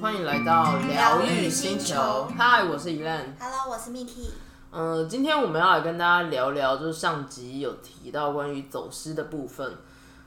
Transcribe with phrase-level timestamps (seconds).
[0.00, 2.28] 欢迎来到疗愈星球。
[2.36, 3.24] 嗨，我是 Elan。
[3.38, 4.30] Hello，我是 Miki。
[4.72, 9.74] 嗯，今天我们要来跟大家聊聊，就是上集有提到关于走失的部分。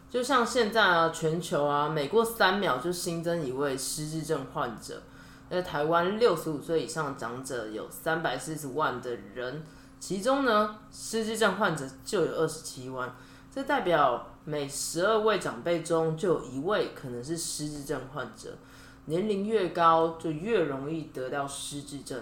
[0.10, 5.02] 就像现在啊，全球啊，每过三秒就新增一位失智症患者。
[5.54, 9.62] 在台湾，六十五岁以上长者有三百四十万的人，
[10.00, 13.16] 其中呢，失智症患者就有二十七万。
[13.54, 18.58] 这代表每十二位长辈中就有一位可能是失智症患者。
[19.06, 22.20] 年龄越高，就越容易得到失智症。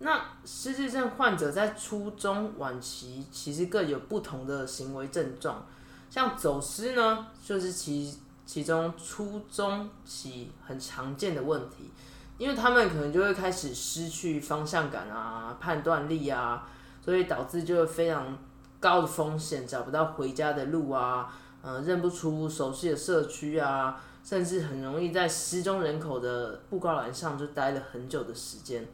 [0.00, 5.64] 那失智症患者在初中晚期其实各有不同的行为症状，
[6.10, 11.92] 像走失呢，就是其其中初中期很常见的问题，
[12.36, 16.66] 因为他们可能就会开始失去方向感啊、判断力啊，
[17.00, 18.36] 所以导致就会非常
[18.80, 28.86] 高的风险，找不到回家的路啊，呃，认不出熟悉的社区啊，甚至很容易在失踪人口的布告栏上就待了很久的时间。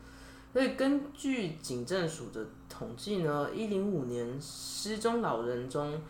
[0.52, 6.00] 所以根据警政署的统计呢，一零五年失踪老人中，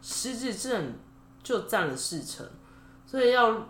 [0.00, 0.94] 失智症
[1.42, 2.46] 就占了四成，
[3.06, 3.68] 所以要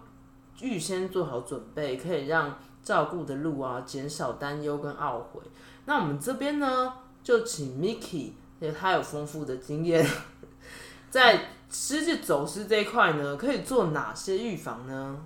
[0.61, 5.41] 预先做好准备，可以让照顾的路啊减少担忧跟懊悔。
[5.87, 10.07] 那我们这边呢，就请 Miki，因为他有丰富的经验，
[11.11, 15.17] 在失智走失这一块呢，可以做哪些预防呢？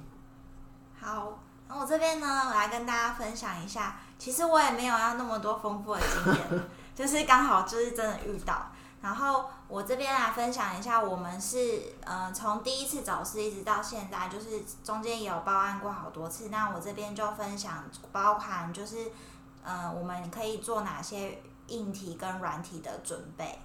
[1.01, 1.39] 好，
[1.69, 3.97] 那我这边呢，我来跟大家分享一下。
[4.17, 6.63] 其实我也没有要那么多丰富的经验，
[6.95, 8.71] 就是刚好就是真的遇到。
[9.05, 16.49] 然后我这边来分享一下，我们是呃从第一次走失一直到现在，就是中间也有报案过好多次。
[16.49, 19.13] 那我这边就分享包含就是
[19.63, 23.59] 呃我们可以做哪些硬体跟软体的准备。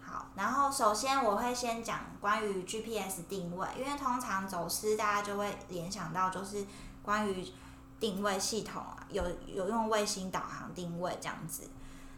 [0.00, 6.64] 好，然后首先我会先讲关于 GPS 定位，因为通常走失大家就会联想到就是
[7.02, 7.52] 关于
[7.98, 11.68] 定位系统啊，有有用卫星导航定位这样子。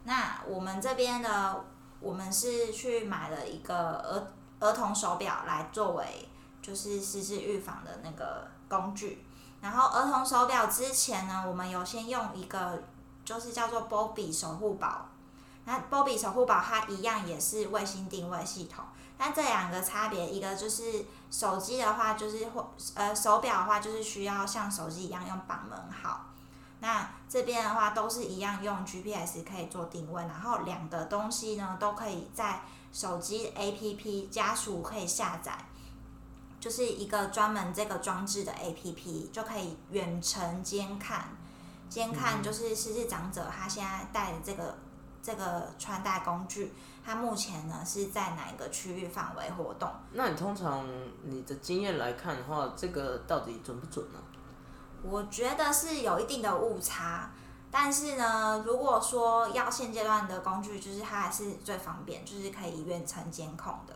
[0.04, 1.56] 那我们这边呢，
[2.00, 6.28] 我们是去买了一个儿儿童手表来作为
[6.60, 9.24] 就是失智预防的那个工具。
[9.60, 12.82] 然后儿童手表之前呢，我们有先用一个
[13.24, 15.06] 就是叫做 Bobby 守护宝。
[15.66, 18.82] 那 Bobby 守护宝它一样也是卫星定位系统，
[19.18, 26.24] 但这两个差别，一个就是手机的话，就是或呃手表的话，就是需要像手机一样用绑门号。
[26.80, 35.56] 那这边的话都是一样用 GPS 可以做定位，然后两个东西呢都可以在手机 APP 家属可以下载，
[36.58, 41.28] 就是一个专门这个装置的 APP 就可以远程监看，
[41.88, 44.78] 监看就是失智长者他现在带的这个。
[45.22, 46.72] 这个穿戴工具，
[47.04, 49.86] 他目前呢是在哪一个区域范围活动？
[50.12, 50.88] 那你通常
[51.24, 54.18] 你的经验来看的话，这个到底准不准呢？
[55.02, 57.30] 我觉得是有一定的误差，
[57.70, 63.94] 但是呢，如果说要现阶段的工具，就是它还是最方便，就是可以远程监控的。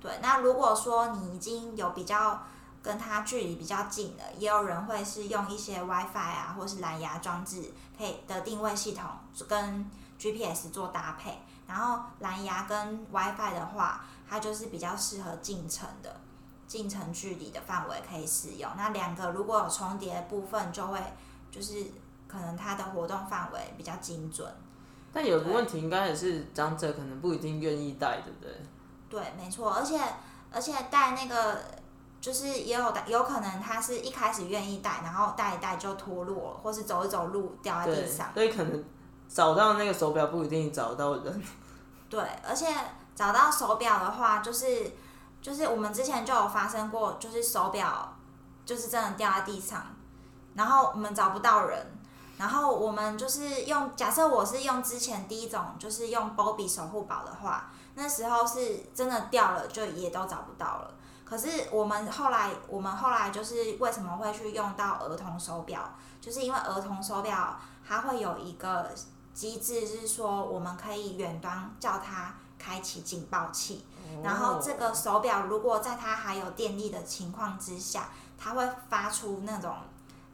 [0.00, 2.42] 对，那如果说你已经有比较
[2.82, 9.04] 跟它距离比较近的，也有人会是用一些 WiFi 啊，或是蓝牙装置可以的定位系统
[9.48, 16.20] 跟 GPS 做搭配，然后蓝牙跟 WiFi 的话，它就是比较适合进程的，
[16.66, 18.70] 近程距离的范围可以使用。
[18.76, 20.98] 那两个如果有重叠的部分，就会
[21.50, 21.84] 就是
[22.26, 24.46] 可能它的活动范围比较精准。
[25.12, 28.52] 但有个问题，应该也是长者可能不一定愿意戴，对不对？
[29.08, 29.98] 对，没错，而且
[30.52, 31.60] 而且戴那个
[32.20, 38.30] 就是也有有可能他是一开始愿意戴，然后戴一戴就脱落了，或是走一走路掉在地上。
[38.34, 38.84] 所以可能。
[39.28, 41.42] 找到那个手表不一定找到人。
[42.08, 42.64] 对，而且
[43.12, 44.88] 找到手表的话，就是
[45.40, 48.16] 就是我们之前就有发生过，就是手表
[48.64, 49.84] 就是真的掉在地上，
[50.54, 51.98] 然后我们找不到人，
[52.36, 60.90] 然后我们就是用假设我是用之前第一种，就是用 Bobby 守护宝的话，那时候是真的掉了，就也都找不到了。
[61.24, 68.90] 可是我们后来，我们后来就是为什么会去用到儿童手表，就是因为儿童手表它会有一个。
[69.36, 73.84] 机制是说，我们可以远端叫它开启警报器，
[74.22, 79.74] 然后这个手表如果在它还有电力的情况之下，它会发出那种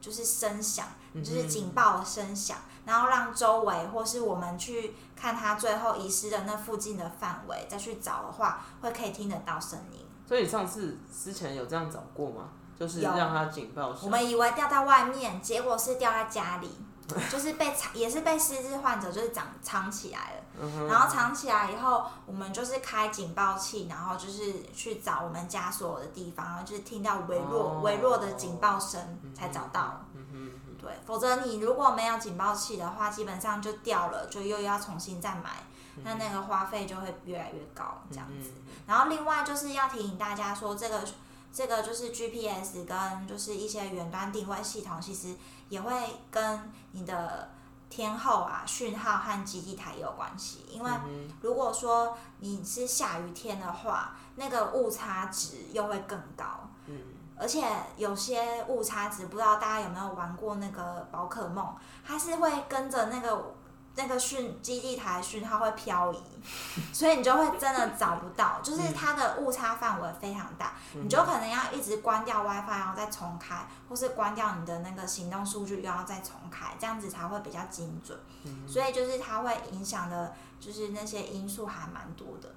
[0.01, 10.05] 就是声响，就是警报的声响，然后让周围或是我们去看它最后遗失的那附近的范围再去找的话，会可以听得到声音。
[10.27, 12.49] 所以上次之前有这样找过吗？
[12.79, 13.95] 就是让它警报。
[14.03, 16.71] 我们以为掉在外面，结果是掉在家里。
[17.31, 30.05] 就是被藏，也是被失智患者就是长藏起来了，然后藏起来以后，我们就是开警报器，然后就是去找我们家所有的地方，然后就是听到微弱、微弱的警报声才找到。
[30.81, 35.65] 对，否则你如果没有警报器的话，基本上就掉了，就又要重新再买，
[36.03, 38.51] 那那个花费就会越来越高这样子。
[38.87, 41.05] 然后另外就是要提醒大家说，这个
[41.53, 45.35] 这个就是 GPS 跟就是一些远端定位系统，其实
[45.69, 45.93] 也会
[46.31, 47.51] 跟你的
[47.91, 50.65] 天候啊讯号和基地台有关系。
[50.71, 50.91] 因为
[51.43, 56.69] 如果说你是下雨天的话，那个误差值又会更高。
[57.37, 57.67] 而且
[57.97, 61.75] 有些误差值，不知道大家有没有玩过那个宝可梦，
[62.07, 63.55] 它是会跟着那个
[63.95, 66.19] 那个讯基地台讯号会漂移，
[66.93, 78.19] 所以你就会真的找不到，就是它的误差范围非常大，你就可能要一直关掉 WiFi，然后再重开，或是关掉你的那个行动数据，又要再重开，这样子才会比较精准。
[78.67, 82.49] 所以就是它会影响的，就是那些因素还蛮多的。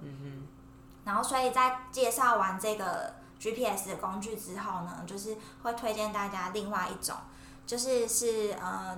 [1.03, 3.13] 然后所以在介绍完这个。
[3.37, 7.15] GPS 的工具之后呢，就是会推荐大家另外一种，
[7.67, 8.97] 就是是呃，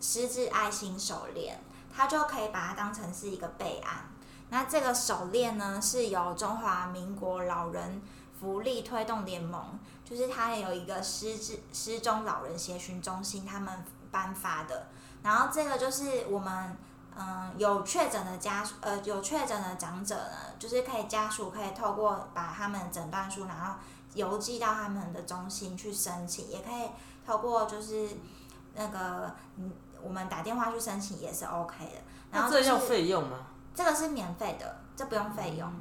[0.00, 1.60] 狮子爱心手链，
[1.94, 4.08] 它就可以把它当成是一个备案。
[4.48, 8.02] 那这个手链呢，是由中华民国老人
[8.38, 14.86] 福利推动联盟，就是它有一个失智失踪老人协寻中心他们颁发的。
[15.22, 16.76] 然后这个就是我们
[17.16, 20.36] 嗯有确诊的家属呃有确诊的长者呢。
[20.58, 23.74] 就是可以家属可以透过把他们诊断书，然后
[24.14, 26.88] 邮寄到他们的中心去申请，也可以
[27.26, 28.10] 透过就是
[28.76, 29.72] 那个嗯，
[30.02, 32.00] 我们打电话去申请也是 OK 的。
[32.30, 33.38] 然后这要费用吗？
[33.74, 35.72] 这个是免费的，这不用费用。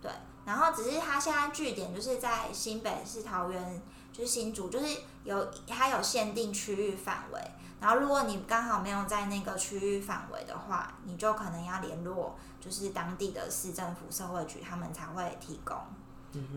[0.00, 0.10] 对，
[0.44, 3.82] 然后只是它现在据点就是在新北市桃园，
[4.12, 4.86] 就是新竹，就是
[5.24, 7.40] 有它有限定区域范围。
[7.80, 12.36] 然后如果你刚好没有在那个区域范围的话，你就可能要联络。
[12.60, 15.76] 就是当地的市政府社会局，他们才会提供。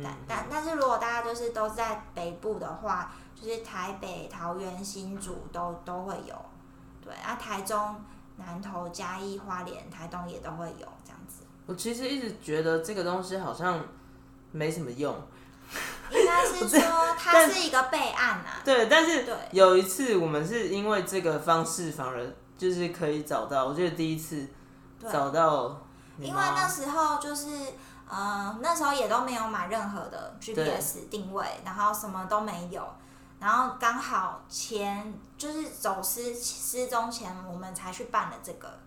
[0.04, 6.36] 但但但是如果大家就是都在北部的话，就是台北、桃园、新竹都都会有。
[7.06, 7.96] 对啊，台中、
[8.38, 11.44] 南投、嘉义、花莲、台东也都会有这样子。
[11.66, 13.80] 我其实一直觉得这个东西好像
[14.52, 15.16] 没什么用。
[16.12, 16.80] 应该是说
[17.18, 18.62] 它是一个备案啊。
[18.64, 22.26] 对，但是有一次我们是因为这个方式反而
[22.58, 24.48] 就是可以找到，我觉得第一次
[25.12, 25.82] 找到。
[26.18, 27.50] 因为那时候就是，
[28.08, 32.82] 呃，那时候也都没有买任何的 GPS 定位，然后什么都没有，
[33.46, 38.80] 然后刚好前就是走失失踪前，我们才去办了这个。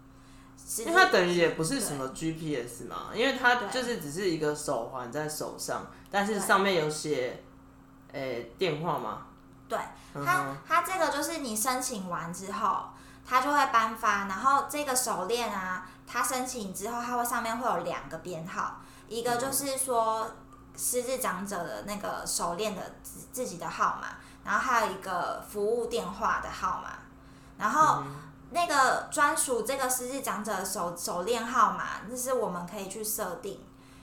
[0.79, 7.41] 因为它等于也不是什么 GPS 嘛，因为它就是只是一个手环在手上，但是上面有写，
[8.11, 9.29] 诶电话嘛。
[9.69, 9.79] 对，
[10.13, 12.89] 它它这个就是你申请完之后。
[13.31, 20.27] 他就会颁发，然后这个手链啊，他申请之后，它会上面会有两个编号，一个就是说
[20.75, 26.91] 失智长者的那个手链的自自己的号码，然后还有一个服务电话的号码，
[27.59, 28.03] 然后
[28.51, 33.61] 那个专属这个失智长者手手链号码，那是我们可以去设定。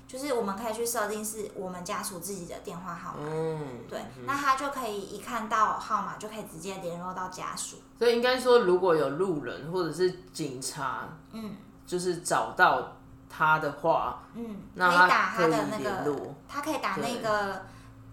[0.07, 3.59] 就是我们可以去设定是我们家属自己的电话号码，嗯
[3.89, 7.77] 对，那他就可以一看到号码就可以直接联络到家属。
[7.97, 11.55] 所以应该说，如果有路人或者是警察，嗯，
[11.87, 12.97] 就是找到
[13.27, 17.63] 他的话，嗯，可以打他的那个，他可以打那个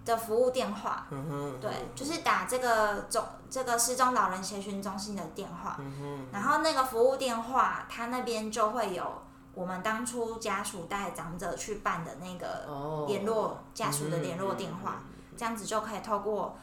[0.05, 9.23] 的服务电话，嗯，对，就是打这个中这个失踪老人协寻中心的电话，嗯，然后那个服务电话，他那边就会有。
[9.55, 15.03] 我们当初家属带长者去办的那个联络家属的联络电话，
[15.37, 16.57] 这样子就可以透过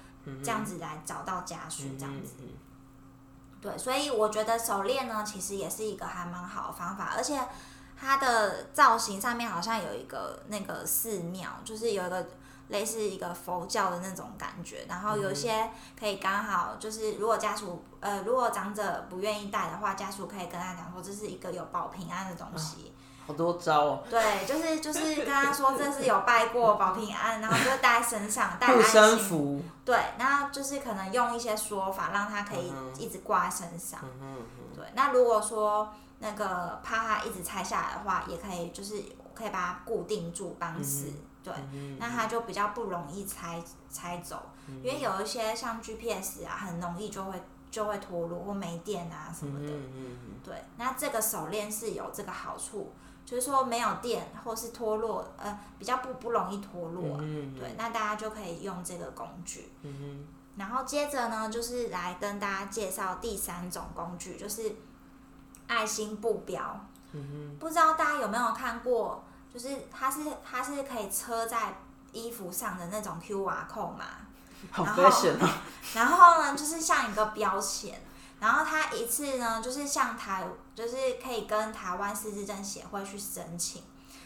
[0.43, 2.33] 这样子来找到家属，这样子。
[3.61, 7.39] 对，所以我觉得手链呢，其实也是一个还蛮好的方法，而且
[7.95, 12.27] 它的造型上面好像有一个那个寺庙，就是有一个。
[12.69, 22.93] 类似一个佛教的那种感觉，然后有些可以刚好就是，如果家属呃，如果长者不愿意带的话，家属可以跟他讲说这是一个有保平安的东西。
[23.27, 24.03] 好多招哦。
[24.09, 29.61] 对，就是就是跟他说这是有拜过保平安，然后就带在身上，带护身符。
[29.85, 33.99] 对，那就是可能用一些说法让他可以一直挂在身上。
[34.21, 34.37] 嗯
[34.75, 38.95] 对，那如果说那个怕他一直拆下来的话，也可以就是
[39.35, 41.13] 可以把它固定住绑死。
[41.43, 41.53] 对，
[41.97, 44.41] 那它就比较不容易拆拆走，
[44.83, 47.41] 因为有一些像 GPS 啊，很容易就会
[47.71, 49.73] 就会脱落或没电啊什么的。
[50.43, 52.91] 对，那这个手链是有这个好处，
[53.25, 57.17] 就是说没有电或是脱落，呃，比较不不容易脱落。
[57.57, 59.71] 对，那大家就可以用这个工具。
[60.57, 64.75] 然后接着呢，就是来跟大家介绍第三种工具，就是
[65.67, 66.85] 爱心布标。
[67.11, 71.75] 嗯不知道大家有没有看过，就是它是它是可以车在
[72.11, 74.05] 衣服上的那种 QR code 嘛，
[74.71, 75.03] 好然后！
[75.95, 77.99] 然后呢，就是像一个标签，
[78.39, 83.83] 然后它一次呢，就是像台，就是可以跟台湾失智症协会去申请。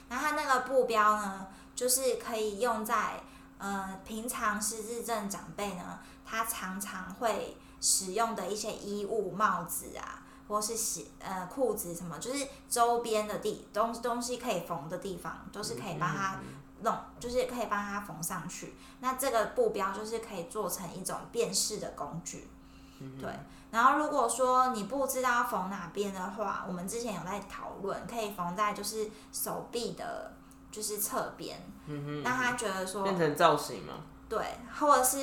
[0.10, 3.22] 那它那个布标呢，就是可以用在
[3.58, 10.23] 呃平常失智症长辈呢，他常常会使用的一些衣物、帽子啊，
[10.54, 16.40] 或是鞋呃裤子什么，就是周边的地东东西可以缝的地方，都是可以帮他
[16.82, 18.76] 弄，就是可以帮他缝上去。
[19.00, 22.48] 那这个布标就是可以做成一种辨识的工具，
[23.20, 23.28] 对。
[23.72, 30.32] 然后如果说你不知道缝哪边的话，我们之前有在讨论，可以缝在就是手臂的，
[30.72, 31.60] 就是侧边，
[32.24, 33.94] 让他觉得说变成造型嘛，
[34.30, 34.40] 对，
[34.80, 35.18] 或者是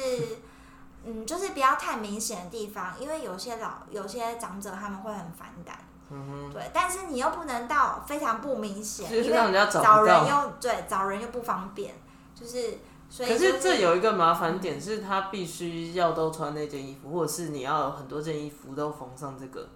[1.04, 5.78] 嗯，就是不要太明显的地方，因为有些老有些长者他们会很反感。
[6.12, 10.26] 嗯对，但是你又不能到非常不明显，就是让人家找找人。
[10.26, 11.94] 又对找人又不方便，
[12.34, 12.78] 就是
[13.08, 19.68] 所以、可就是这有一个麻烦点，是他必须要都穿那件衣服，或者是你要有很多件衣服都缝上这个，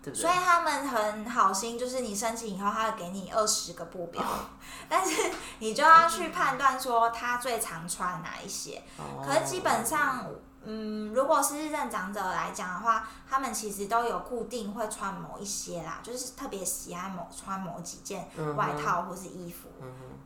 [0.00, 0.20] 对不对？
[0.20, 4.22] 所以他们很好心，就是你申请以后，他会给你二十个布标，
[4.88, 8.80] 但是你就要去判断说他最常穿哪一些。
[8.98, 10.24] 哦可是基本上，
[10.64, 19.68] 嗯，如果是日症长者来讲的话，他们其实都有固定会穿某一些啦，就是特别喜爱某穿某几件外套或是衣服。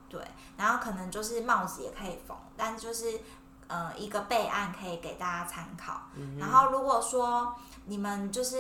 [0.09, 0.21] 对，
[0.57, 3.19] 然后可能就是帽子也可以缝，但就是
[3.67, 6.03] 呃一个备案可以给大家参考。
[6.15, 7.55] 嗯然后如果说
[7.87, 8.57] 你们就是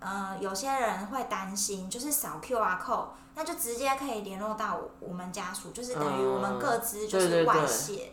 [0.00, 8.12] 呃有些人会担心，就是扫 QR code，那就直接可以联络到我我们家属，就是等于我们各自就是外对对对泄。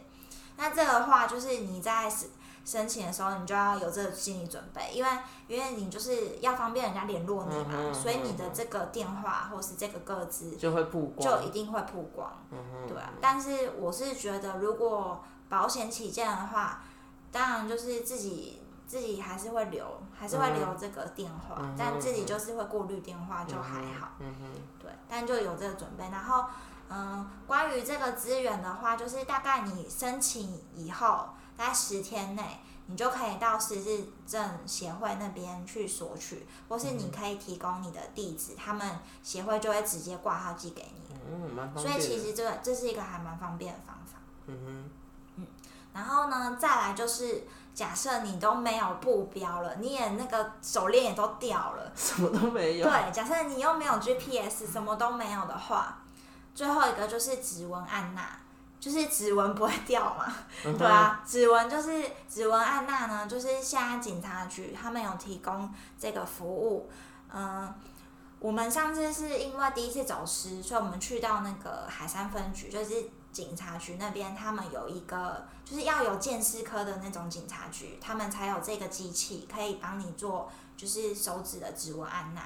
[0.58, 2.12] 那这个话，就是你在
[2.64, 5.10] 申申请的时候，你就要有这个心理准备，因为
[5.48, 12.32] 因为你就是要方便人家联络你嘛，所以你的这个电话或是这个个资就会曝光，就一定会曝光。
[12.52, 16.82] 嗯对啊，但是我是觉得，如果保险起见的话，
[17.32, 19.86] 当然就是自己自己还是会留，
[20.18, 24.14] 还是会留这个电话，嗯但自己就是会过滤电话就还好。
[24.80, 26.04] 对，但就有这个准备。
[26.12, 26.46] 然后，
[26.90, 41.16] 嗯，关于这个资源的话，就是大概你申请以后，大概十天内，你就可以到失智症协会那边去索取，或是你可以提供你的地址，他们协会就会直接挂号寄给你。
[41.30, 41.92] 嗯，蛮方所。
[41.92, 44.20] 以其实这个这是一个还蛮方便的方法。
[44.48, 44.90] 嗯
[45.94, 52.88] 然后呢，再来就是假设你都没有步标了，你也那个手链也都掉了， 什么都没有。
[52.88, 55.98] 对，假设你又没有 GPS，什么都没有的话，
[56.56, 58.22] 最后一个就是指纹按捺，
[58.82, 60.26] 就是指纹不会掉嘛，
[60.66, 66.90] 嗯对，啊，指纹就是指纹按捺呢，就是现在警察局他们有提供这个服务，
[67.32, 67.72] 嗯、
[68.40, 82.42] 我们上次是因为第一次走失，所以我们去到那个海山分局，就是警察局那边，他们有一个就是要有鉴识科的那种警察局，他们才有这个机器可以帮你做，就是手指的指纹按捺。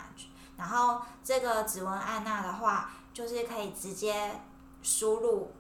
[0.58, 4.42] 然后这个指纹按捺的话，就是可以直接
[4.84, 5.52] 输入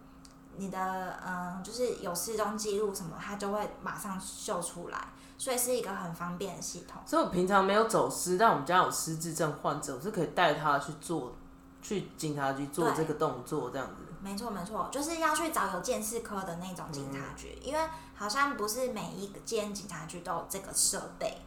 [0.57, 5.07] 你的嗯，就是有失踪记录什么，它就会马上秀出来，
[5.38, 7.01] 所以是一个很方便的系统。
[7.05, 11.33] 所以我平常没有走失，但我们家有失智症患者，我是可以带他去做，
[11.81, 13.95] 去警察局做这个动作，这样子。
[14.21, 17.79] 没错，没错，就是要去找有鉴识科的那种警察局，因为
[18.15, 21.38] 好像不是每一间警察局都有这个设备。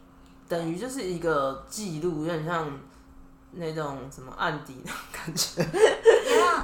[0.48, 2.70] 等于就是一个记录，有点像
[3.52, 5.64] 那种什么案底的感觉。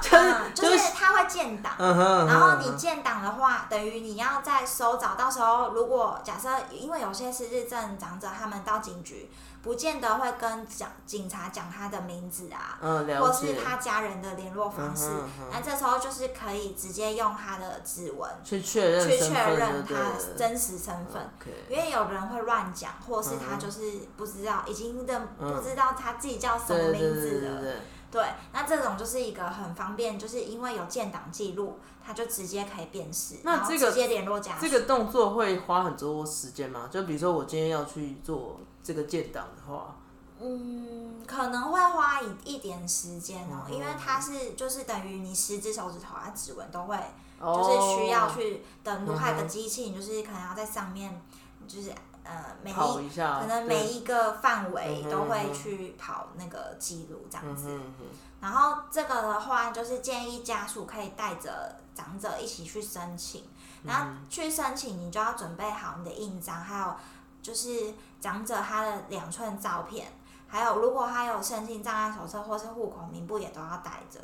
[0.01, 1.73] 就是嗯，就就是是它会建档。
[1.79, 9.31] 嗯，然后你建档的话，等于你要再搜找，到时候如果假设，因为有些失智症长者，他们到警局，
[9.65, 15.09] 不见得会跟讲警察讲他的名字啊，嗯或是，他家人的联络方式
[15.51, 21.27] 那这时候就是可以直接用他的指纹去确认去确，认他真实身份。
[21.71, 27.75] 因为有人会乱讲，或是他就是不知道，已经认嗯不知道他自己叫什么名对字了。
[28.11, 34.59] 对，那这种就是一个很方便，就是因为有建档记录，他就直接可以辨识，那这个直接联络家属。
[34.61, 36.89] 这个动作会花很多时间吗？
[36.91, 39.97] 就比如说我今天要去做这个建档的话，
[40.39, 46.95] 嗯，可能会花一一点时间哦、嗯因为它是就是等于你十只手指头啊指纹都会，
[47.41, 51.23] 哦就是需要去登录，嗯哼还有个机器，你就是可能要在上面
[51.67, 51.91] 就是
[52.23, 57.69] 呃每一可能每一个范围都会去跑那个记录这样子。
[57.69, 58.05] 嗯哼嗯哼
[58.45, 63.43] 然后这个的话，就是建议家属可以带着长者一起去申请。
[63.83, 66.95] 然后去申请，你就要准备好你的印章，还有
[67.41, 70.13] 就是长者他的两寸照片，
[70.47, 74.21] 还有如果他有身心障碍手册或是户口名簿，也都要带着。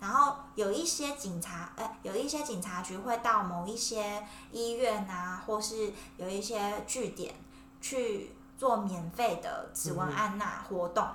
[0.00, 7.34] 然后有一些警察，哎、有一些警察局会到某一些医院啊，或是有一些据点
[7.82, 11.06] 去做免费的指纹按纳活动。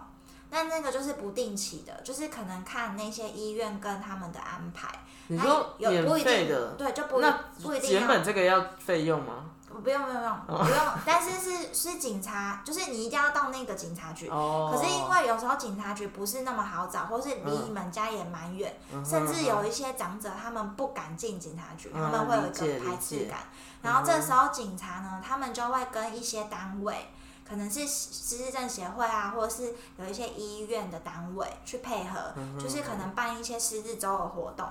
[0.54, 4.88] 那那个就是不定期的，就是可能看那些医院跟他们的安排。
[4.88, 9.46] 它你说有不一定的，对，就不那原不一定要本这个要费用吗？
[9.84, 14.30] 不用不用不用不用，但是是是警察，就是你一定要到那个警察局。
[14.30, 23.40] 哦，可是因为有时候警察局不是那么好找，或是离嗯你们家也蛮远，嗯甚至有一些长者他们不敢进警察局，嗯他们会有一个排斥感。
[23.82, 27.10] 然后这时候警察呢，他们就会跟一些单位，
[27.54, 34.68] 可能是失智症协会啊，或者是有一些医院的单位去配合，嗯就是可能办一些失智周的活动。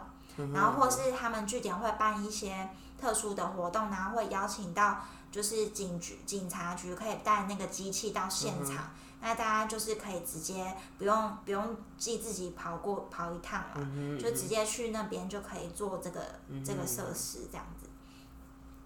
[0.52, 2.68] 然后或是他们据点会办一些
[3.00, 4.98] 特殊的活动，然后会邀请到
[5.30, 16.20] 就是警局、警察局可以带那个机器到现嗯场，那大家就是可以直接不用不用记自己跑过跑一趟了，嗯就直接去那边就可以做这个、
[16.64, 17.88] 这个设施这样子。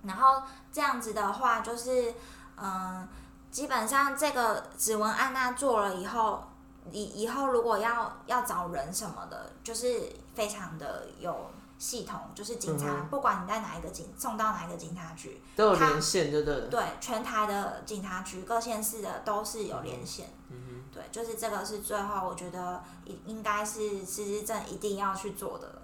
[0.02, 2.12] 然后这样子的话，就是
[2.56, 3.08] 嗯，
[3.56, 6.44] 基本上这个指纹按捺做了以后。
[6.92, 10.02] 以以后如果要要找人什么的，就是
[10.36, 16.68] 非常的有系统，就是警察，嗯不管你在哪一个警送到哪一个警察局，都有连线，就对了。
[16.68, 20.28] 对，全台的警察局各县市的都是有连线。
[20.48, 25.82] 嗯对，就是这个是最后我觉得应应该是失智症一定要去做的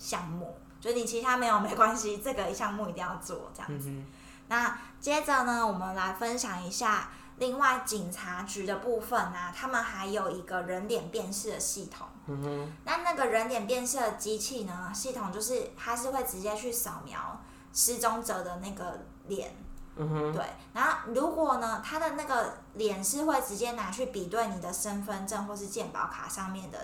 [0.00, 0.56] 项目。
[0.80, 3.88] 就你其他没有没关系，这个项目一定要做这样子。
[3.90, 4.06] 嗯
[4.50, 12.06] 那接着呢，我们来分享一下另外警察局的部分啊，他们还有一个人脸辨识的系统。
[12.26, 17.40] 嗯哼，那那个人脸辨识的机器呢，系统就是它是会直接去扫描
[17.72, 19.54] 失踪者的那个脸。
[19.96, 26.78] 嗯哼，对，然后如果呢，他的那个脸是会直接拿去比对你的身份证或是健保卡上面的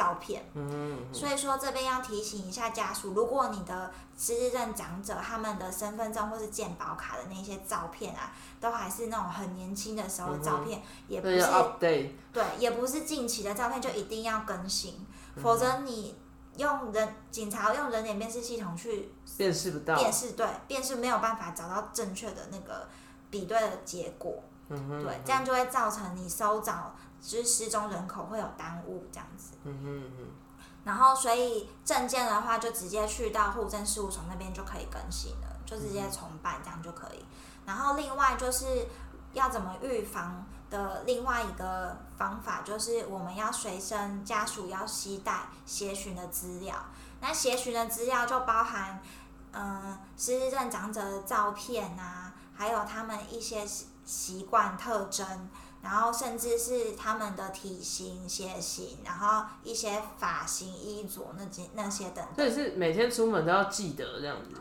[0.00, 11.42] 照片，嗯所以说这边要提醒一下家属，如果你的失智症长者他们的身份证或是健保卡的那些照片啊，都还是那种很年轻的时候的照片，也不，是
[12.32, 14.94] 对，也不是近期的照片，就一定要更新，
[15.36, 15.42] 嗯。
[15.42, 16.16] 否则你
[16.56, 19.96] 用人警察用人脸辨识系统去辨识不到。
[19.96, 22.88] 辨识，对，辨识没有办法找到正确的那个
[23.30, 29.52] 比对的结果，嗯，对，这样就会造成你收找就是失踪人口会有耽误这样子。
[29.64, 30.26] 嗯哼嗯
[30.82, 37.24] 然后，所以证件的话，就直接去到户政事务所那边就可以更新了，就直接重办这样就可以。
[37.66, 38.86] 然后，另外就是
[39.34, 46.74] 要怎么预防的另外一个方法，就是我们要随身家属要携带协寻的资料。
[47.20, 49.02] 那协寻的资料就包含，
[49.52, 53.66] 嗯、失智症长者的照片啊，还有他们一些
[54.10, 55.48] 习习惯特征。
[55.82, 62.36] 然后甚至是他们的体型、血型，然后一些发型、衣着那些那些等等。
[62.36, 64.60] 所以是每天出门都要记得这样子。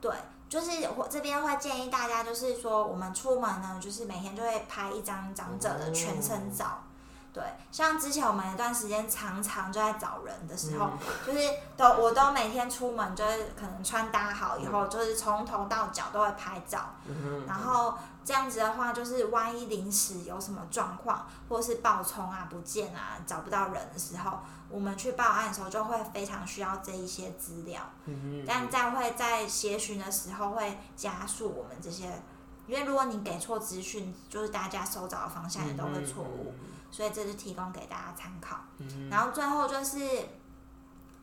[0.00, 0.14] 对，
[0.48, 6.84] 就是我这边会建议大家，就是说我们出门呢，就是每天就会拍一张长者的全身照。
[7.32, 10.90] 对，像之前我们有一段时间常常就在找人的时候，
[11.24, 11.38] 就是
[11.76, 16.90] 都我都每天出门就是可能穿搭好以后，就是从头到脚都会拍照。
[17.46, 27.80] 然后这样子的话，就是万一临时有什么状况，或是爆冲啊、不见啊、找不到人的时候，我们去报案的时候就会非常需要这一些资料。
[28.44, 32.10] 但这样会在协询的时候会加速我们这些，
[32.66, 36.52] 因为如果你给错资讯，就是大家收找的方向也都会错误，
[36.90, 38.56] 所以这是提供给大家参考。
[39.10, 39.98] 然后最后就是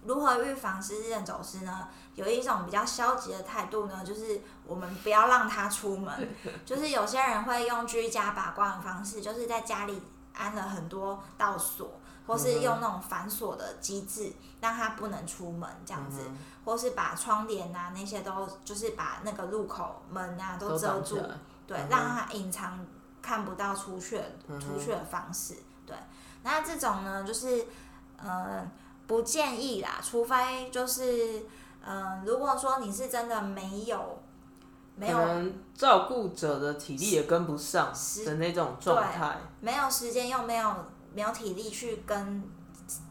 [0.04, 1.88] 如何预防失智症走失呢？
[2.16, 6.36] 有一种比较消极的态度呢，就是我们不要让他出门。
[6.66, 10.02] 就是有些人会用居家把关的方式，就是在家里
[10.34, 16.22] 安了很多道锁，或是用那种反锁的机制，让他不能出门这样子，
[16.66, 21.20] 或是把窗帘啊那些都就是把那个入口门啊都遮住，
[21.68, 22.80] 对，让他隐藏
[23.28, 25.56] 看不到出去出去的方式。
[25.86, 25.96] 对，
[26.44, 27.66] 那这种呢，就是
[28.24, 28.30] 嗯。
[28.30, 28.72] 呃
[29.08, 31.46] 不建议啦，除非就是，
[31.82, 34.22] 嗯、如果说你是真的没有
[34.98, 35.18] 没有
[35.74, 37.94] 照顾者的体力也跟不上
[38.26, 40.76] 的那种状态，没有时间又没有
[41.14, 42.44] 没有体力去跟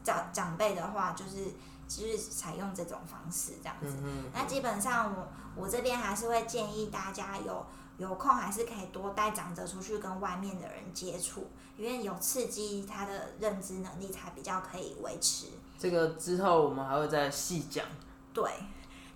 [0.05, 1.47] 长长辈的话，就是
[1.89, 3.97] 就是采用这种方式这样子。
[4.35, 5.29] 那基本上我
[5.63, 7.65] 我这边还是会建议大家有
[7.99, 15.47] 有空还是可以多带长者出去跟外面的人接触，因为有刺激他的认知能力才比较可以维持。
[15.79, 17.85] 这个之后我们还会再细讲。
[18.33, 18.51] 对，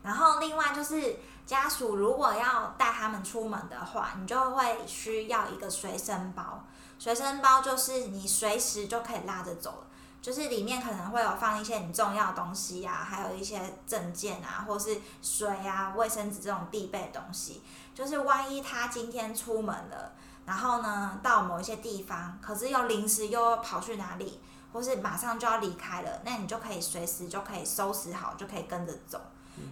[0.03, 6.65] 然后另外就是家属如果要带他们出门的话，你就会需要一个随身包。
[6.99, 9.85] 随身包就是你随时就可以拉着走，
[10.21, 17.63] 就是里面可能会有放一些你重要的东西啊，还有一些证件啊，或是水啊、卫生纸这种必备东西。
[17.95, 20.13] 就是万一他今天出门了，
[20.47, 24.41] 然后呢到某一些地方，可是又临时又跑去哪里，
[24.73, 29.21] 或是马上就要离开了，那你就可以随时就可以收拾好，就可以跟着走。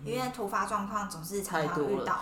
[0.04, 2.20] 因为突发状况总是常常遇到。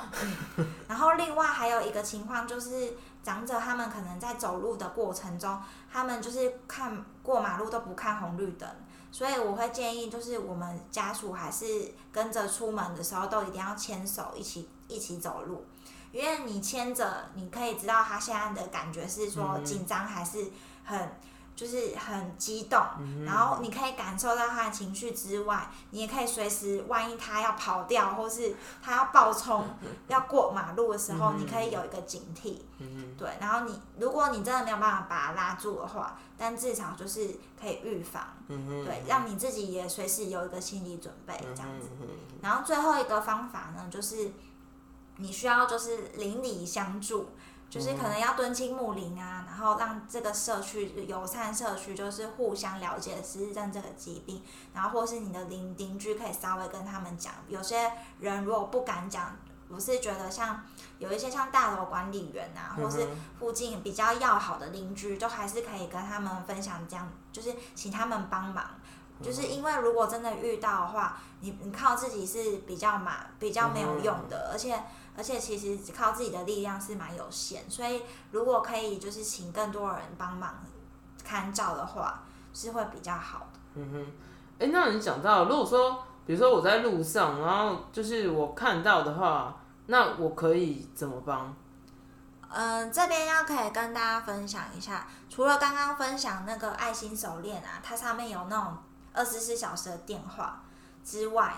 [0.86, 2.96] 然后另外还有一个情况就是。
[3.26, 5.60] 长者他们可能在走路的过程中，
[5.92, 8.68] 他们就是看过马路都不看红绿灯，
[9.10, 15.66] 所以我会建议，就是我们家属还是跟着出门的时候都一定要牵手一起一起走路，
[16.16, 20.46] 因为你牵着，你可以知道他现在的感觉是说紧张还是
[20.84, 21.10] 很。
[21.56, 22.78] 就是很激动，
[23.24, 29.66] 然后你可以感受到他的情绪之外，你也可以随时，万一他要跑掉，或是他要暴冲
[30.06, 32.58] 要过马路的时候，你可以有一个警惕。
[33.16, 41.88] 对，然后你如果你真的没有办法把他拉住的话，但至少就是可以预防，对，让你自己也随时有一个心理准备这样子。
[42.42, 44.30] 然后最后一个方法呢，就是
[45.16, 47.30] 你需要就是邻里相助。
[47.68, 54.40] 就是可能要敦亲睦邻啊，然后让这个社区友善社区就是互相了解失智症这个疾病，
[54.72, 57.34] 然后或是你的邻邻居可以稍微跟他们讲。
[57.48, 59.36] 有些人如果不敢讲，
[59.68, 60.62] 我是觉得像
[61.00, 68.64] 有一些像大楼管理员啊，或是附近比较要好的邻居，都还是可以跟他们分享这样，就是请他们帮忙。
[69.20, 74.80] 就是因为如果真的遇到的话，你你靠自己是比较嘛比较没有用的，而且。
[75.16, 80.54] 而且其实只靠自己的力量是蛮有限，所以如果可以就是请更多人帮忙
[81.24, 83.60] 看照的话，是会比较好的。
[83.74, 84.06] 嗯哼，
[84.58, 91.54] 哎，那你讲到如果说，比如说我在路上，然后就是我看到的话，那我可以怎么帮？
[92.48, 98.76] 嗯，这边要可以跟大家分享一下，除了刚刚分享那个爱心手链啊，它上面有那种
[99.12, 100.62] 二十四小时的电话
[101.02, 101.54] 之外，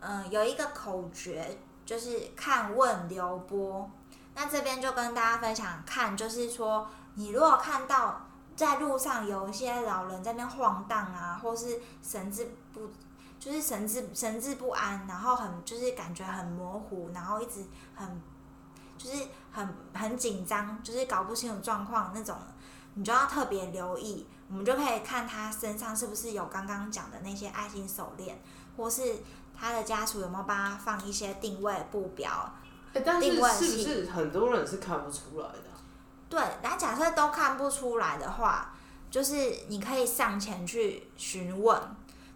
[0.00, 1.58] 嗯，有一个口诀。
[1.86, 3.88] 就是看问留波，
[4.34, 12.90] 那这边就跟大家分享看，就是说你如果看到在路上有一些老人在那晃荡啊，或是神志不，
[13.38, 18.20] 就是神志神志不安，然后很就是感觉很模糊，然后一直很
[18.98, 19.22] 就是
[19.52, 22.36] 很很紧张，就是搞不清楚状况那种，
[22.94, 28.42] 你就要特别留意，我们就可以看他身上是不是有刚刚讲的那些爱心手链，
[28.76, 29.18] 或是。
[29.58, 32.52] 他的家属有没有帮他放一些定位布标？
[33.20, 35.64] 定位是不是很多人是看不出来的？
[36.28, 38.74] 对，那假设都看不出来的话，
[39.10, 39.34] 就是
[39.68, 41.78] 你可以上前去询问，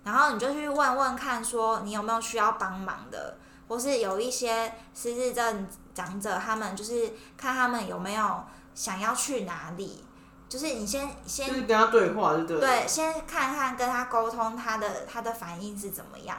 [0.05, 10.05] 然后你就去问问看，说你有没有需要帮忙的，或是有一些失智症长者，他们就是看他们有没有想要去哪里，
[10.47, 12.61] 就是你先先就是跟他对话，对对？
[12.61, 16.37] 对，先看看跟他沟通，他的他的反应是怎么样。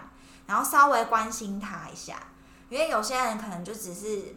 [0.52, 2.18] 然后稍微关心他一下，
[2.68, 4.36] 因为有些人可能就只是，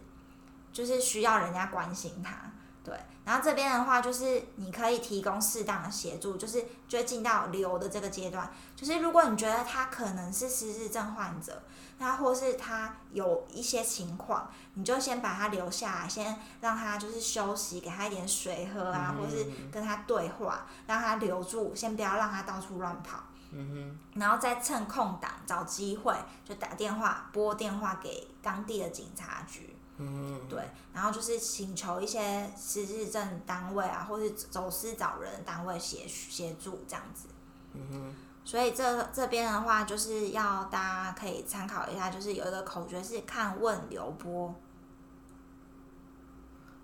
[0.73, 2.53] 就是需要人家关心他，
[2.85, 2.97] 对。
[3.25, 8.49] 然后这边的话，就是你可以提供适当的协助，就是就进到留的这个阶段。
[8.77, 11.61] 就是如果你觉得他可能是失智症患者，
[11.99, 23.19] 那或是他有一些情况，你就先把他留下来，先让他就是休息，给他一点水喝啊，或是跟他对话，让他留住，先不要让他到处乱跑。
[23.57, 26.13] 嗯哼，然后再趁空档找机会
[26.45, 30.61] 就打电话拨电话给当地的警察局，嗯对，
[30.93, 37.29] 然后就是请求一些失智症单位啊，或是走私找人单位协协助这样子，
[37.75, 38.15] 嗯哼，
[38.45, 44.53] 所以这这边的话就是要大家可以参考一下，就是有一个口诀是看问留拨。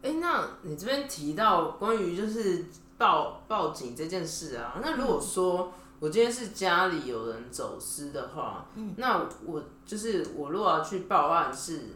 [0.03, 5.73] 哎，那你这边提到关于就是报报警这件事啊，那如果说。
[6.01, 8.65] 我今天是家里有人走失的话，
[8.97, 11.91] 那我就是我如果要去报案，是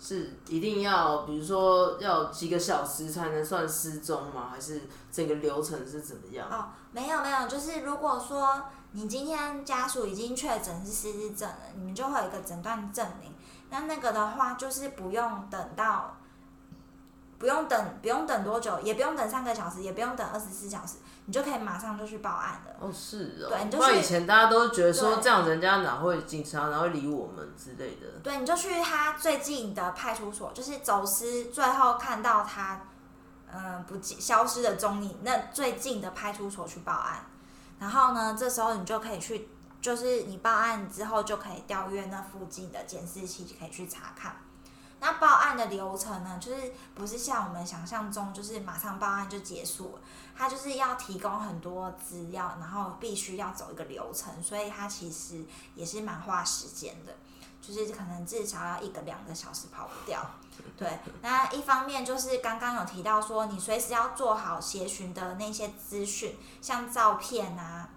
[0.00, 4.48] 是一定要，比如说要几个小时才能算失踪吗？
[4.50, 4.80] 还是
[5.12, 6.48] 整个流程是怎么样？
[6.50, 8.62] 哦，没有没有，就是如果说
[8.92, 13.30] 你今天家属已经确诊是失智症了，你们就会有一个诊断证明。
[13.68, 16.16] 那那个的话，就是不用等到。
[17.38, 22.74] 不用等，不用等多久，也不用等三个小时，也不用等二十四小时，你就可以马上就去报案了。
[22.80, 23.48] 哦，是哦。
[23.48, 28.06] 对，你就去以，前大家都觉得说这样人家哪会警察哪会理我们之类的。
[28.22, 32.80] 对，你就去他最近的派出所，就是走私最后看到他，
[33.54, 37.24] 嗯、不见消失的踪影，那最近的派出所去报案。
[37.78, 39.48] 然后呢，这时候你就可以去，
[39.80, 44.36] 就是你报案之后就可以调阅那附近的监视器，就可以去查看。
[45.00, 50.00] 那报案的流程呢，就是不是像我们想象中，就是马上报案就结束了，
[50.36, 57.14] 它就是要提供很多资料，然后必须要走一个流程，所以它其实也是蛮花时间的，
[57.60, 60.24] 就是可能至少要一个两个小时跑不掉。
[60.76, 67.88] 对，那一方面就是刚刚有提到说，你随时要做好协寻的那些资讯，像照片啊。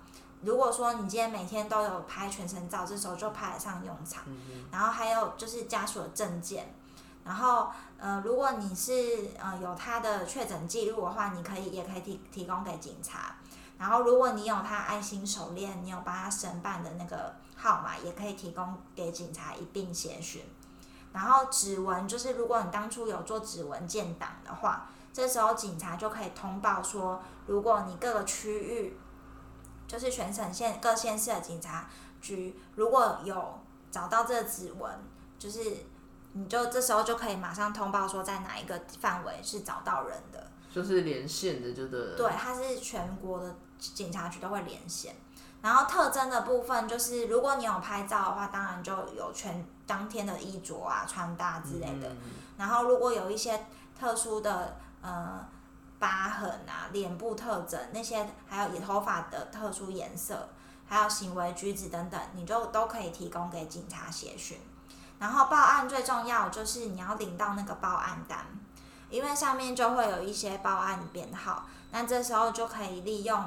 [0.42, 4.24] 如果说你今天每天都有拍全程照，这时候就派得上用场。
[4.72, 6.76] 然后还有就是家属的证件，
[7.26, 13.36] 然后呃，如果你是呃有他的确诊记录的话，你可以也可以提提供给警察。
[13.78, 20.44] 然后如果你有他爱心手链，你有帮他申办的那个号码，也可以提供给警察一并协寻。
[21.12, 28.98] 然后指纹就是，如果你当初有做指纹建档的话，这时候警察就可以通报说，如果你各个区域，
[29.88, 31.90] 就是全省县各县市的警察
[32.22, 33.60] 局，如果有
[33.90, 34.92] 找到这个指纹，
[35.40, 35.60] 就是
[36.38, 40.48] 你就这时候就可以马上通报说在哪一个范围是找到人的。
[40.70, 42.18] 就是连线的，就对了。
[42.18, 45.16] 对，它是全国的警察局都会连线。
[45.62, 52.10] 然后特征的部分就是，如果你有拍照的话，当然就有全当天的衣着啊、穿搭之类的。
[52.10, 52.18] 嗯
[52.58, 53.66] 然后如果有一些
[54.00, 55.46] 特殊的呃
[55.98, 60.48] 疤痕啊、脸部特征那些，还有头发的特殊颜色，
[60.86, 64.58] 还有行为举止等等，你就都可以提供给警察协询。
[65.20, 68.46] 然后报案最重要就是你要领到那个报案单，
[69.10, 73.44] 因为上面就会有一些报案编号，那这时候就可以利用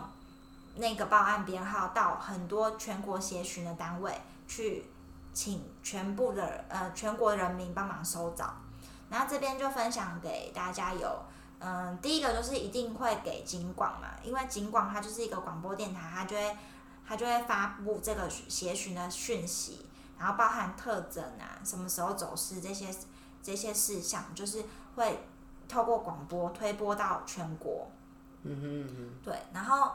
[0.77, 4.87] 那个报案编号到很多全国协询的单位去
[5.35, 8.55] 请全部的呃全国人民帮忙收找。
[9.11, 11.25] 然后这边就分享给大家有，
[11.61, 16.57] 嗯，第一个就是一定会给警广嘛，因为警广它就是一个广播电台，它就会
[17.07, 19.88] 它就会发布这个协询的讯息，
[20.19, 22.95] 然后包含特征啊，什么时候走失这些
[23.43, 24.65] 这些事项，就是
[24.97, 25.27] 会
[25.69, 27.89] 透过广播推播到全国。
[28.43, 29.93] 嗯哼嗯哼，对，然后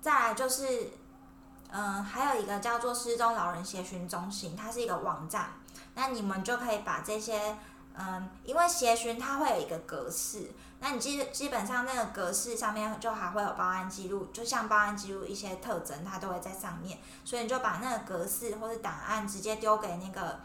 [0.00, 0.90] 再来就是，
[1.70, 5.50] 嗯，还有一个叫做失踪老人协寻中心，它是一个网站，
[5.94, 7.56] 那你们就可以把这些，
[7.98, 20.38] 嗯，因为协询它会有一个格式，那你基基本上那个格式上面就还会有报案记录，就像报案记录一些特征，它都会在上面，所以你就把那个格式或是档案直接丢给那个。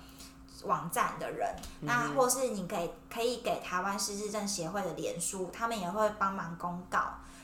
[0.65, 7.01] 网站的人，那或是你给可以给台湾失智症协会的脸书，他们也会帮忙公告，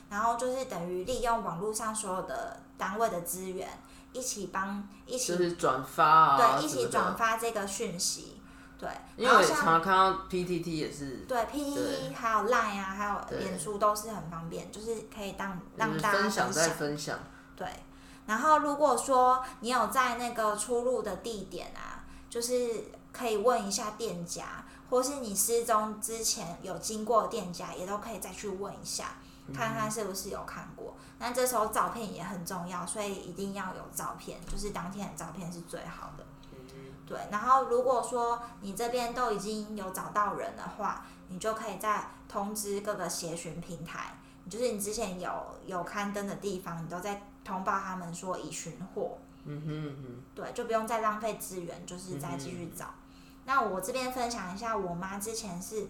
[0.08, 3.68] 然后就是等于利用网络上所有的单位的资源，
[4.14, 8.39] 一起帮一起就是转发啊，对一起转发这个讯息，
[8.80, 17.18] 对，因为常常看到 PTT 也是，对 PTT 还有 Line 啊，还有对脸书都是很方便，就是可以当让大家分享分再分享，
[17.54, 17.68] 对，
[18.24, 29.16] 然后如果说你有在那个出入的地点啊，就是可以问一下店家，或是你失踪之前有经过店家，也都可以再去问一下，
[29.54, 30.96] 看看是不是有看过。
[31.18, 36.24] 那这时候照片也很重要，所以一定要有照片，就是当天的照片是最好的。
[37.10, 44.16] 对，然后如果说你这边都已经有找到人的话，你就可以再通知各个协寻平台，
[44.48, 45.28] 就是你之前有
[45.66, 49.18] 有刊登的地方，你都在通报他们说已寻获。
[49.44, 52.86] 嗯哼嗯对，就不用再浪费资源，就是再继续找。
[53.44, 55.88] 那我这边分享一下，我妈之前是，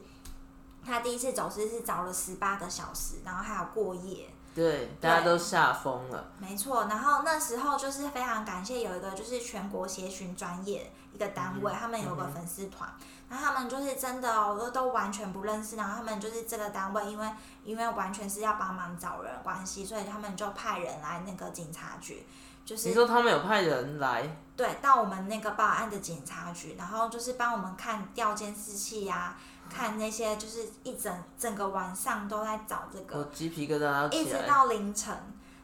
[0.82, 4.26] 她第一次走失是找了十八个小时，然后还有过夜。
[4.52, 12.88] 对，大家都吓疯了，没错，然后那时候就是非常感谢有一个就是全国协寻专业一个单位，他们有个粉丝团，
[13.28, 17.30] 然后他们就是真的哦，都都完全不认识，然后他们就是这个单位，因为
[17.64, 22.26] 因为完全是要帮忙找人关系，所以他们就派人来那个警察局，
[22.64, 29.36] 就是你说他们有派人来，对，到我们那个报案的警察局，然后就是帮我们看调监视器呀、
[29.68, 35.16] 看那些就是一整整个晚上都在找这个，我鸡皮疙瘩一直，到凌晨，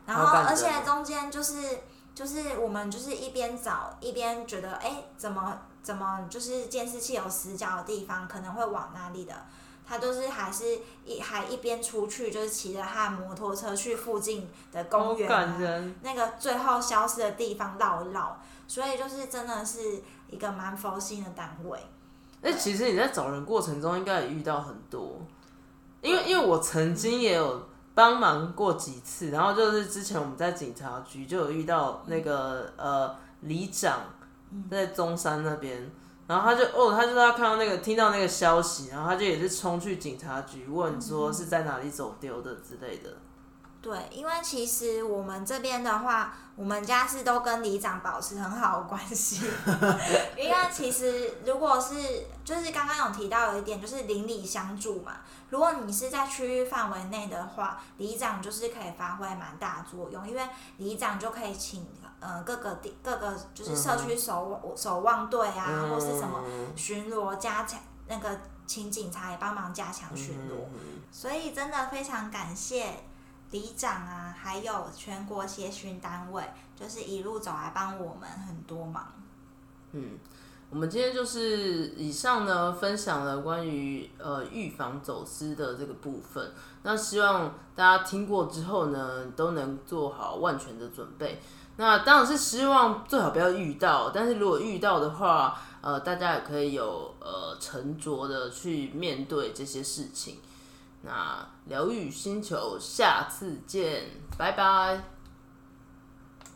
[0.07, 1.81] 然后而且中间就是
[2.17, 9.35] 就是我们就是一边找一边觉得哎怎么怎么就是监视器有死角的地方可能会往哪里的，
[9.87, 21.79] 他就是还是一还一边出去就是骑着他的摩托车去附近的公园、啊，感人，那个最后消失的地方绕一绕，所以就是真的是一个蛮佛心的单位。
[22.41, 25.21] 那、其实你在找人过程中应该也遇到很多，
[26.01, 34.01] 因为因为我曾经也有帮忙过几次，然后就是之前我们在警察局就有遇到那个呃里长
[34.71, 35.91] 在中山那边，
[36.27, 43.11] 然后他就哦，他就是他看到那个听到那个消息，然后他就也是冲去警察局问说是在哪里走丢的之类的。
[43.87, 49.49] 对，因为其实我们这边的话，我们家是都跟里长保持很好的关系。
[50.37, 51.95] 因为其实如果是
[52.45, 55.19] 就是刚刚有提到有一点，就是邻里相助嘛。
[55.51, 60.43] 如果你是在区域范围内的话，里长就是可以发挥蛮大作用，因为
[60.79, 61.87] 里长就可以请
[62.19, 66.43] 呃各个地各个就是社区守守望队啊，或是什么
[66.75, 70.65] 巡逻加强那个请警察也帮忙加强巡逻。
[71.13, 73.05] 所以真的非常感谢。
[73.51, 76.43] 里长啊，还有全国协巡单位，
[76.79, 79.13] 就是一路走来帮我们很多忙。
[79.93, 80.19] 嗯，
[80.69, 86.53] 我们今天就是以上呢，分享了关于呃预防走私的这个部分。
[86.83, 91.41] 那希望大家听过之后呢，都能做好万全的准备。
[91.77, 100.39] 那当然是希望最好不要遇到，但是如果遇到的话，呃，大家也可以有呃沉着的去面对这些事情。
[101.07, 105.16] 那疗愈星球，下次见，拜拜。